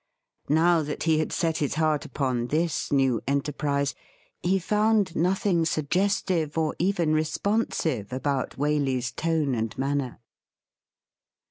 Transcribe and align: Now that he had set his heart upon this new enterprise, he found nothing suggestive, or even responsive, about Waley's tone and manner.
Now 0.49 0.81
that 0.81 1.03
he 1.03 1.19
had 1.19 1.31
set 1.31 1.57
his 1.57 1.75
heart 1.75 2.05
upon 2.05 2.47
this 2.47 2.91
new 2.91 3.21
enterprise, 3.27 3.93
he 4.41 4.57
found 4.57 5.15
nothing 5.15 5.63
suggestive, 5.63 6.57
or 6.57 6.75
even 6.79 7.13
responsive, 7.13 8.11
about 8.11 8.57
Waley's 8.57 9.11
tone 9.11 9.53
and 9.53 9.77
manner. 9.77 10.19